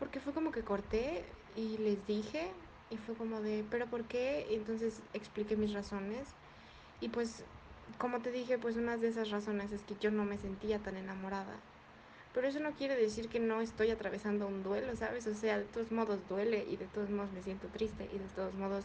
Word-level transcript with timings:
Porque 0.00 0.18
fue 0.18 0.32
como 0.32 0.50
que 0.50 0.62
corté 0.62 1.22
y 1.54 1.78
les 1.78 2.04
dije, 2.08 2.48
y 2.90 2.96
fue 2.96 3.14
como 3.14 3.40
de, 3.40 3.64
¿pero 3.70 3.86
por 3.86 4.04
qué? 4.04 4.46
Y 4.50 4.54
entonces 4.54 5.00
expliqué 5.14 5.56
mis 5.56 5.72
razones. 5.72 6.26
Y 7.00 7.10
pues, 7.10 7.44
como 7.98 8.20
te 8.20 8.32
dije, 8.32 8.58
pues 8.58 8.76
una 8.76 8.96
de 8.96 9.08
esas 9.08 9.30
razones 9.30 9.70
es 9.70 9.82
que 9.82 9.94
yo 10.00 10.10
no 10.10 10.24
me 10.24 10.38
sentía 10.38 10.78
tan 10.80 10.96
enamorada. 10.96 11.54
Pero 12.34 12.48
eso 12.48 12.60
no 12.60 12.72
quiere 12.72 12.96
decir 12.96 13.28
que 13.28 13.40
no 13.40 13.60
estoy 13.60 13.90
atravesando 13.90 14.46
un 14.46 14.62
duelo, 14.62 14.96
¿sabes? 14.96 15.26
O 15.26 15.34
sea, 15.34 15.58
de 15.58 15.64
todos 15.64 15.92
modos 15.92 16.18
duele 16.28 16.64
y 16.68 16.76
de 16.76 16.86
todos 16.86 17.10
modos 17.10 17.30
me 17.32 17.42
siento 17.42 17.68
triste 17.68 18.08
y 18.12 18.18
de 18.18 18.28
todos 18.34 18.54
modos 18.54 18.84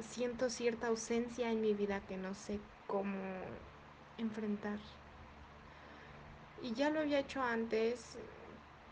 siento 0.00 0.50
cierta 0.50 0.88
ausencia 0.88 1.50
en 1.50 1.60
mi 1.60 1.74
vida 1.74 2.00
que 2.08 2.16
no 2.16 2.34
sé 2.34 2.58
cómo 2.86 3.18
enfrentar. 4.16 4.78
Y 6.62 6.72
ya 6.72 6.90
lo 6.90 7.00
había 7.00 7.20
hecho 7.20 7.42
antes, 7.42 8.16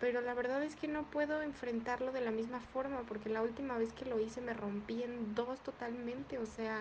pero 0.00 0.20
la 0.20 0.34
verdad 0.34 0.62
es 0.62 0.76
que 0.76 0.88
no 0.88 1.04
puedo 1.04 1.42
enfrentarlo 1.42 2.12
de 2.12 2.20
la 2.20 2.30
misma 2.30 2.60
forma, 2.60 3.00
porque 3.08 3.30
la 3.30 3.42
última 3.42 3.78
vez 3.78 3.92
que 3.92 4.04
lo 4.04 4.20
hice 4.20 4.40
me 4.40 4.52
rompí 4.52 5.02
en 5.02 5.34
dos 5.34 5.60
totalmente, 5.60 6.38
o 6.38 6.46
sea, 6.46 6.80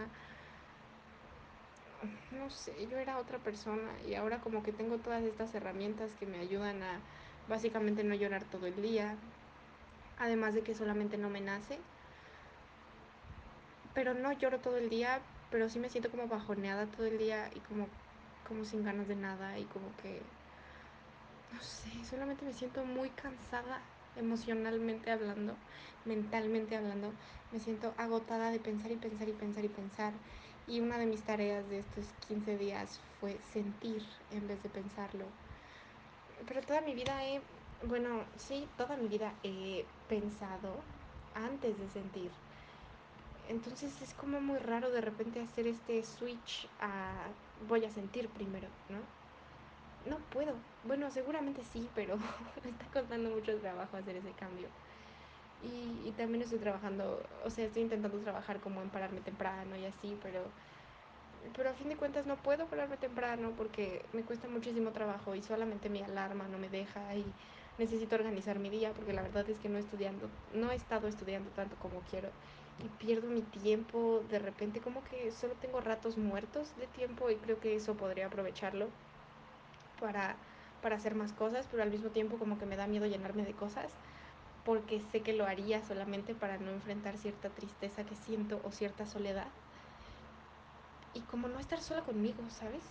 no 2.31 2.49
sé, 2.49 2.87
yo 2.87 2.97
era 2.97 3.17
otra 3.17 3.37
persona 3.39 3.89
y 4.07 4.15
ahora 4.15 4.39
como 4.39 4.63
que 4.63 4.71
tengo 4.71 4.97
todas 4.97 5.23
estas 5.23 5.53
herramientas 5.55 6.11
que 6.19 6.25
me 6.25 6.39
ayudan 6.39 6.83
a 6.83 6.99
básicamente 7.47 8.03
no 8.03 8.15
llorar 8.15 8.43
todo 8.43 8.67
el 8.67 8.81
día, 8.81 9.15
además 10.19 10.53
de 10.53 10.61
que 10.61 10.75
solamente 10.75 11.17
no 11.17 11.29
me 11.29 11.41
nace, 11.41 11.79
pero 13.93 14.13
no 14.13 14.31
lloro 14.33 14.59
todo 14.59 14.77
el 14.77 14.89
día, 14.89 15.21
pero 15.51 15.69
sí 15.69 15.79
me 15.79 15.89
siento 15.89 16.11
como 16.11 16.27
bajoneada 16.27 16.85
todo 16.87 17.05
el 17.05 17.17
día 17.17 17.49
y 17.55 17.59
como, 17.61 17.87
como 18.47 18.65
sin 18.65 18.83
ganas 18.83 19.07
de 19.07 19.15
nada 19.15 19.57
y 19.57 19.63
como 19.65 19.95
que 20.01 20.21
no 21.55 21.61
sé, 21.61 21.89
solamente 22.09 22.43
me 22.43 22.53
siento 22.53 22.83
muy 22.83 23.09
cansada 23.09 23.79
emocionalmente 24.17 25.11
hablando, 25.11 25.53
mentalmente 26.05 26.75
hablando. 26.75 27.11
Me 27.51 27.59
siento 27.59 27.93
agotada 27.97 28.51
de 28.51 28.59
pensar 28.59 28.91
y 28.91 28.95
pensar 28.95 29.29
y 29.29 29.33
pensar 29.33 29.63
y 29.63 29.69
pensar. 29.69 30.13
Y 30.67 30.81
una 30.81 30.97
de 30.97 31.05
mis 31.05 31.21
tareas 31.21 31.67
de 31.69 31.79
estos 31.79 32.05
15 32.27 32.57
días 32.57 32.99
fue 33.19 33.37
sentir 33.53 34.03
en 34.31 34.47
vez 34.47 34.61
de 34.63 34.69
pensarlo. 34.69 35.25
Pero 36.47 36.61
toda 36.61 36.81
mi 36.81 36.93
vida 36.93 37.23
he, 37.25 37.39
bueno, 37.87 38.23
sí, 38.37 38.67
toda 38.77 38.97
mi 38.97 39.07
vida 39.07 39.33
he 39.43 39.85
pensado 40.09 40.75
antes 41.35 41.79
de 41.79 41.89
sentir. 41.89 42.31
Entonces 43.47 44.01
es 44.01 44.13
como 44.15 44.41
muy 44.41 44.57
raro 44.57 44.89
de 44.89 45.01
repente 45.01 45.39
hacer 45.39 45.67
este 45.67 46.03
switch 46.03 46.67
a 46.81 47.11
voy 47.69 47.85
a 47.85 47.91
sentir 47.91 48.27
primero, 48.29 48.67
¿no? 48.89 49.24
No 50.05 50.17
puedo. 50.31 50.53
Bueno, 50.83 51.09
seguramente 51.11 51.63
sí, 51.63 51.89
pero 51.95 52.17
me 52.63 52.69
está 52.69 52.85
costando 52.93 53.29
mucho 53.29 53.57
trabajo 53.59 53.97
hacer 53.97 54.15
ese 54.15 54.31
cambio. 54.33 54.67
Y, 55.63 56.07
y, 56.07 56.11
también 56.11 56.43
estoy 56.43 56.59
trabajando, 56.59 57.23
o 57.43 57.49
sea, 57.49 57.65
estoy 57.65 57.81
intentando 57.83 58.19
trabajar 58.19 58.59
como 58.59 58.81
en 58.81 58.89
pararme 58.89 59.21
temprano 59.21 59.75
y 59.75 59.85
así, 59.85 60.17
pero, 60.21 60.41
pero 61.55 61.69
a 61.69 61.73
fin 61.73 61.89
de 61.89 61.95
cuentas 61.95 62.25
no 62.27 62.35
puedo 62.35 62.67
pararme 62.67 62.97
temprano 62.97 63.51
porque 63.57 64.05
me 64.13 64.21
cuesta 64.23 64.47
muchísimo 64.47 64.91
trabajo 64.91 65.33
y 65.33 65.41
solamente 65.41 65.89
mi 65.89 66.01
alarma 66.03 66.47
no 66.47 66.59
me 66.59 66.69
deja 66.69 67.15
y 67.15 67.25
necesito 67.79 68.15
organizar 68.15 68.59
mi 68.59 68.69
día 68.69 68.93
porque 68.93 69.13
la 69.13 69.21
verdad 69.23 69.49
es 69.49 69.57
que 69.57 69.69
no 69.69 69.79
estudiando, 69.79 70.29
no 70.53 70.71
he 70.71 70.75
estado 70.75 71.07
estudiando 71.07 71.49
tanto 71.51 71.75
como 71.77 72.01
quiero 72.01 72.29
y 72.77 72.89
pierdo 72.89 73.29
mi 73.29 73.41
tiempo, 73.41 74.23
de 74.29 74.39
repente 74.39 74.81
como 74.81 75.03
que 75.03 75.31
solo 75.31 75.53
tengo 75.55 75.79
ratos 75.81 76.17
muertos 76.17 76.75
de 76.75 76.87
tiempo 76.87 77.29
y 77.31 77.37
creo 77.37 77.59
que 77.59 77.75
eso 77.75 77.95
podría 77.95 78.27
aprovecharlo 78.27 78.89
para, 79.99 80.35
para 80.81 80.95
hacer 80.95 81.15
más 81.15 81.33
cosas, 81.33 81.67
pero 81.71 81.83
al 81.83 81.91
mismo 81.91 82.09
tiempo 82.09 82.37
como 82.37 82.57
que 82.57 82.65
me 82.65 82.75
da 82.75 82.87
miedo 82.87 83.05
llenarme 83.05 83.43
de 83.43 83.53
cosas 83.53 83.91
porque 84.65 84.99
sé 85.11 85.21
que 85.21 85.33
lo 85.33 85.45
haría 85.45 85.83
solamente 85.83 86.33
para 86.33 86.57
no 86.57 86.71
enfrentar 86.71 87.17
cierta 87.17 87.49
tristeza 87.49 88.03
que 88.03 88.15
siento 88.15 88.59
o 88.63 88.71
cierta 88.71 89.05
soledad. 89.05 89.47
Y 91.13 91.21
como 91.21 91.47
no 91.47 91.59
estar 91.59 91.79
sola 91.79 92.01
conmigo, 92.01 92.43
¿sabes? 92.49 92.81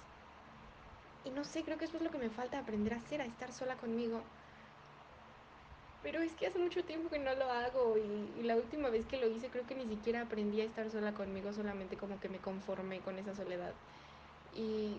Y 1.24 1.30
no 1.30 1.44
sé, 1.44 1.64
creo 1.64 1.76
que 1.76 1.86
eso 1.86 1.96
es 1.96 2.02
lo 2.02 2.10
que 2.10 2.18
me 2.18 2.30
falta 2.30 2.58
aprender 2.58 2.94
a 2.94 2.98
hacer, 2.98 3.20
a 3.20 3.24
estar 3.24 3.52
sola 3.52 3.74
conmigo. 3.74 4.22
Pero 6.02 6.20
es 6.20 6.32
que 6.34 6.46
hace 6.46 6.58
mucho 6.58 6.84
tiempo 6.84 7.10
que 7.10 7.18
no 7.18 7.34
lo 7.34 7.50
hago 7.50 7.96
y, 7.98 8.40
y, 8.40 8.42
la 8.44 8.56
última 8.56 8.90
vez 8.90 9.06
que 9.06 9.18
lo 9.18 9.26
hice 9.26 9.48
creo 9.48 9.66
que 9.66 9.74
ni 9.74 9.86
siquiera 9.86 10.22
aprendí 10.22 10.60
a 10.60 10.64
estar 10.64 10.90
sola 10.90 11.12
conmigo, 11.12 11.52
solamente 11.52 11.96
como 11.96 12.20
que 12.20 12.28
me 12.28 12.38
conformé 12.38 13.00
con 13.00 13.18
esa 13.18 13.34
soledad. 13.34 13.72
Y 14.54 14.98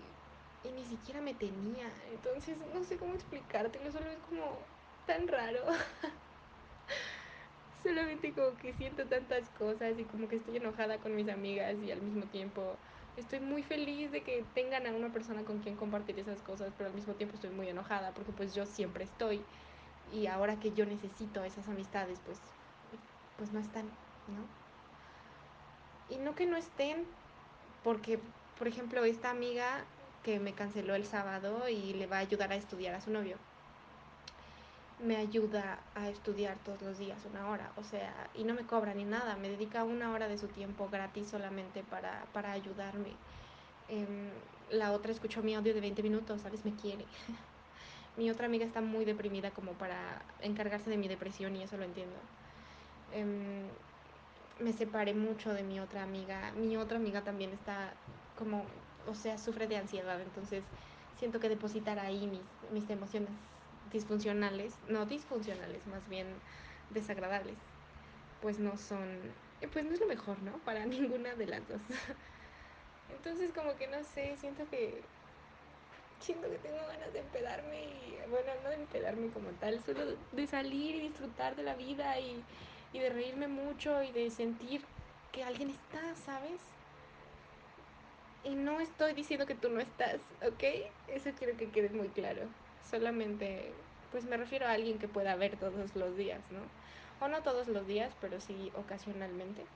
y 0.67 0.71
ni 0.71 0.85
siquiera 0.85 1.21
me 1.21 1.33
tenía. 1.33 1.91
Entonces 2.11 2.57
no 2.73 2.83
sé 2.83 2.97
cómo 2.97 3.13
explicártelo, 3.13 3.91
solo 3.91 4.09
es 4.09 4.17
como 4.29 4.57
tan 5.05 5.27
raro. 5.27 5.61
Solamente 7.83 8.33
como 8.33 8.57
que 8.57 8.73
siento 8.73 9.05
tantas 9.05 9.47
cosas 9.49 9.97
y 9.99 10.05
como 10.05 10.27
que 10.27 10.37
estoy 10.37 10.57
enojada 10.57 10.97
con 10.97 11.15
mis 11.15 11.29
amigas 11.29 11.75
y 11.83 11.91
al 11.91 12.01
mismo 12.01 12.23
tiempo 12.25 12.75
estoy 13.15 13.39
muy 13.39 13.63
feliz 13.63 14.11
de 14.11 14.23
que 14.23 14.43
tengan 14.55 14.87
a 14.87 14.91
una 14.91 15.13
persona 15.13 15.43
con 15.43 15.59
quien 15.59 15.75
compartir 15.75 16.19
esas 16.19 16.41
cosas, 16.41 16.73
pero 16.77 16.89
al 16.89 16.95
mismo 16.95 17.13
tiempo 17.13 17.35
estoy 17.35 17.51
muy 17.51 17.69
enojada 17.69 18.11
porque 18.11 18.31
pues 18.31 18.55
yo 18.55 18.65
siempre 18.65 19.03
estoy 19.03 19.41
y 20.13 20.27
ahora 20.27 20.59
que 20.59 20.71
yo 20.71 20.85
necesito 20.85 21.43
esas 21.43 21.67
amistades 21.69 22.19
pues 22.25 22.39
pues 23.37 23.51
no 23.51 23.59
están, 23.59 23.85
¿no? 24.27 26.15
Y 26.15 26.17
no 26.17 26.35
que 26.35 26.45
no 26.45 26.57
estén 26.57 27.05
porque 27.83 28.19
por 28.57 28.67
ejemplo 28.67 29.03
esta 29.05 29.29
amiga 29.29 29.85
que 30.25 30.39
me 30.39 30.53
canceló 30.53 30.95
el 30.95 31.05
sábado 31.05 31.69
y 31.69 31.93
le 31.93 32.07
va 32.07 32.17
a 32.17 32.21
ayudar 32.21 32.51
a 32.51 32.55
estudiar 32.55 32.95
a 32.95 32.99
su 32.99 33.11
novio. 33.11 33.37
Me 34.99 35.17
ayuda 35.17 35.77
a 35.93 36.09
estudiar 36.09 36.57
todos 36.65 36.81
los 36.81 36.97
días 36.97 37.19
una 37.31 37.47
hora, 37.47 37.71
o 37.77 37.83
sea, 37.83 38.11
y 38.33 38.43
no 38.43 38.55
me 38.55 38.63
cobra 38.63 38.95
ni 38.95 39.03
nada, 39.03 39.35
me 39.35 39.49
dedica 39.49 39.83
una 39.83 40.11
hora 40.11 40.27
de 40.27 40.39
su 40.39 40.47
tiempo 40.47 40.89
gratis 40.91 41.27
solamente 41.29 41.83
para, 41.83 42.25
para 42.33 42.53
ayudarme. 42.53 43.11
Eh, 43.87 44.31
la 44.71 44.93
otra 44.93 45.11
escuchó 45.11 45.43
mi 45.43 45.53
audio 45.53 45.75
de 45.75 45.81
20 45.81 46.01
minutos, 46.01 46.41
¿sabes? 46.41 46.65
Me 46.65 46.73
quiere. 46.73 47.05
mi 48.17 48.31
otra 48.31 48.47
amiga 48.47 48.65
está 48.65 48.81
muy 48.81 49.05
deprimida 49.05 49.51
como 49.51 49.73
para 49.73 50.23
encargarse 50.41 50.89
de 50.89 50.97
mi 50.97 51.07
depresión 51.07 51.55
y 51.55 51.61
eso 51.61 51.77
lo 51.77 51.83
entiendo. 51.83 52.15
Eh, 53.13 53.69
me 54.59 54.73
separé 54.73 55.13
mucho 55.13 55.53
de 55.53 55.61
mi 55.61 55.79
otra 55.79 56.01
amiga. 56.01 56.51
Mi 56.57 56.77
otra 56.77 56.97
amiga 56.97 57.21
también 57.21 57.51
está 57.51 57.93
como 58.39 58.65
o 59.07 59.15
sea, 59.15 59.37
sufre 59.37 59.67
de 59.67 59.77
ansiedad, 59.77 60.19
entonces 60.21 60.63
siento 61.17 61.39
que 61.39 61.49
depositar 61.49 61.99
ahí 61.99 62.27
mis, 62.27 62.41
mis 62.71 62.89
emociones 62.89 63.29
disfuncionales, 63.91 64.73
no 64.89 65.05
disfuncionales, 65.05 65.87
más 65.87 66.07
bien 66.09 66.27
desagradables, 66.93 67.55
pues 68.41 68.59
no 68.59 68.77
son, 68.77 69.33
pues 69.73 69.85
no 69.85 69.93
es 69.93 69.99
lo 69.99 70.07
mejor, 70.07 70.41
¿no? 70.43 70.51
Para 70.59 70.85
ninguna 70.85 71.35
de 71.35 71.47
las 71.47 71.67
dos. 71.67 71.81
Entonces 73.09 73.51
como 73.53 73.75
que 73.77 73.87
no 73.87 74.03
sé, 74.03 74.35
siento 74.37 74.63
que 74.69 75.01
siento 76.19 76.49
que 76.49 76.57
tengo 76.57 76.77
ganas 76.87 77.13
de 77.13 77.19
empedarme 77.19 77.83
y 77.83 78.17
bueno, 78.29 78.51
no 78.63 78.69
de 78.69 78.75
empedarme 78.75 79.29
como 79.29 79.49
tal, 79.59 79.83
solo 79.83 80.17
de 80.31 80.47
salir 80.47 80.95
y 80.95 80.99
disfrutar 81.09 81.55
de 81.55 81.63
la 81.63 81.75
vida 81.75 82.19
y, 82.19 82.43
y 82.93 82.99
de 82.99 83.09
reírme 83.09 83.47
mucho 83.47 84.01
y 84.03 84.11
de 84.11 84.29
sentir 84.31 84.81
que 85.31 85.43
alguien 85.43 85.69
está, 85.69 86.15
¿sabes? 86.15 86.74
Y 88.45 88.55
no 88.55 88.79
estoy 88.79 89.13
diciendo 89.13 89.45
que 89.45 89.55
tú 89.55 89.69
no 89.69 89.81
estás, 89.81 90.21
¿ok? 90.41 90.63
Eso 91.07 91.31
quiero 91.35 91.57
que 91.57 91.71
quede 91.71 91.89
muy 91.89 92.11
claro. 92.11 92.55
Solamente, 92.79 93.89
pues 94.11 94.25
me 94.25 94.37
refiero 94.37 94.67
a 94.67 94.71
alguien 94.71 94.99
que 94.99 95.09
pueda 95.09 95.35
ver 95.35 95.57
todos 95.59 95.95
los 95.95 96.15
días, 96.15 96.49
¿no? 96.51 96.61
O 97.19 97.27
no 97.27 97.43
todos 97.43 97.67
los 97.67 97.87
días, 97.87 98.15
pero 98.21 98.39
sí 98.39 98.71
ocasionalmente. 98.75 99.73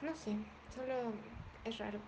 No 0.00 0.16
sé, 0.16 0.36
solo 0.68 1.12
es 1.64 1.78
raro. 1.78 2.00